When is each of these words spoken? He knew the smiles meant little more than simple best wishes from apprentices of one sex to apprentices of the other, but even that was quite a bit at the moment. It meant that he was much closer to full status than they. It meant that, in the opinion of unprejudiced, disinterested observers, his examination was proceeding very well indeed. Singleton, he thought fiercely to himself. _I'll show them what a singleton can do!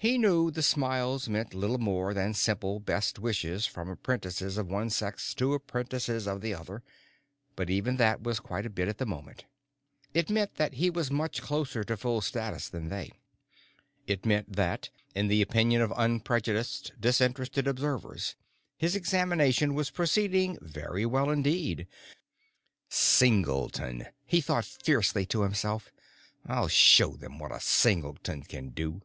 He 0.00 0.16
knew 0.16 0.52
the 0.52 0.62
smiles 0.62 1.28
meant 1.28 1.54
little 1.54 1.76
more 1.78 2.14
than 2.14 2.32
simple 2.32 2.78
best 2.78 3.18
wishes 3.18 3.66
from 3.66 3.88
apprentices 3.88 4.56
of 4.56 4.68
one 4.68 4.90
sex 4.90 5.34
to 5.34 5.54
apprentices 5.54 6.28
of 6.28 6.40
the 6.40 6.54
other, 6.54 6.84
but 7.56 7.68
even 7.68 7.96
that 7.96 8.22
was 8.22 8.38
quite 8.38 8.64
a 8.64 8.70
bit 8.70 8.86
at 8.86 8.98
the 8.98 9.06
moment. 9.06 9.46
It 10.14 10.30
meant 10.30 10.54
that 10.54 10.74
he 10.74 10.88
was 10.88 11.10
much 11.10 11.42
closer 11.42 11.82
to 11.82 11.96
full 11.96 12.20
status 12.20 12.68
than 12.68 12.90
they. 12.90 13.10
It 14.06 14.24
meant 14.24 14.52
that, 14.54 14.90
in 15.16 15.26
the 15.26 15.42
opinion 15.42 15.82
of 15.82 15.90
unprejudiced, 15.96 16.92
disinterested 17.00 17.66
observers, 17.66 18.36
his 18.76 18.94
examination 18.94 19.74
was 19.74 19.90
proceeding 19.90 20.58
very 20.62 21.04
well 21.06 21.28
indeed. 21.28 21.88
Singleton, 22.88 24.06
he 24.24 24.40
thought 24.40 24.64
fiercely 24.64 25.26
to 25.26 25.42
himself. 25.42 25.90
_I'll 26.48 26.70
show 26.70 27.14
them 27.16 27.40
what 27.40 27.50
a 27.50 27.58
singleton 27.58 28.44
can 28.44 28.68
do! 28.68 29.02